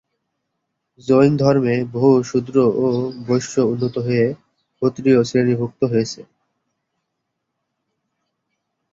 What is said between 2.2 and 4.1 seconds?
শূদ্র ও বৈশ্য উন্নত